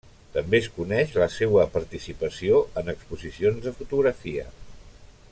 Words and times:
També 0.35 0.57
es 0.59 0.67
coneix 0.77 1.11
la 1.23 1.27
seua 1.33 1.65
participació 1.75 2.61
en 2.83 2.89
exposicions 2.97 3.61
de 3.67 3.75
fotografia. 3.83 4.49